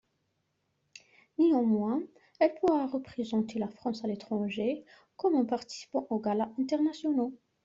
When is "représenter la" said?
2.87-3.67